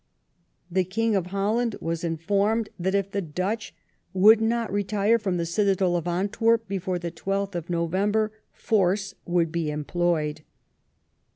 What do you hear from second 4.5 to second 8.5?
retire from the citadel of Antwerp before the 12th of November,